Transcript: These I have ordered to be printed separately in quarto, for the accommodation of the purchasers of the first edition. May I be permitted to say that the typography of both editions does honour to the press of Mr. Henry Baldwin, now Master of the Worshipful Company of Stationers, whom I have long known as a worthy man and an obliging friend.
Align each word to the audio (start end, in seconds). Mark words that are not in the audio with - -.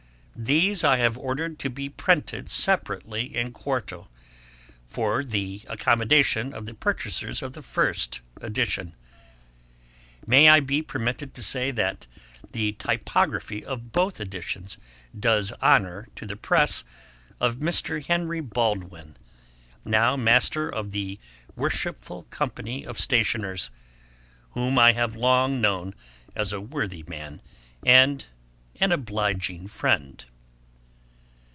These 0.33 0.83
I 0.83 0.97
have 0.97 1.19
ordered 1.19 1.59
to 1.59 1.69
be 1.69 1.87
printed 1.87 2.49
separately 2.49 3.35
in 3.35 3.51
quarto, 3.51 4.07
for 4.87 5.23
the 5.23 5.61
accommodation 5.67 6.51
of 6.51 6.65
the 6.65 6.73
purchasers 6.73 7.43
of 7.43 7.53
the 7.53 7.61
first 7.61 8.21
edition. 8.41 8.95
May 10.25 10.49
I 10.49 10.59
be 10.59 10.81
permitted 10.81 11.35
to 11.35 11.43
say 11.43 11.69
that 11.71 12.07
the 12.53 12.71
typography 12.71 13.63
of 13.63 13.91
both 13.91 14.19
editions 14.19 14.79
does 15.19 15.53
honour 15.61 16.07
to 16.15 16.25
the 16.25 16.37
press 16.37 16.83
of 17.39 17.57
Mr. 17.57 18.03
Henry 18.03 18.39
Baldwin, 18.39 19.17
now 19.85 20.15
Master 20.17 20.67
of 20.67 20.89
the 20.91 21.19
Worshipful 21.55 22.23
Company 22.31 22.83
of 22.83 22.99
Stationers, 22.99 23.69
whom 24.53 24.79
I 24.79 24.93
have 24.93 25.15
long 25.15 25.61
known 25.61 25.93
as 26.35 26.51
a 26.51 26.59
worthy 26.61 27.03
man 27.03 27.43
and 27.85 28.25
an 28.79 28.91
obliging 28.91 29.67
friend. 29.67 30.25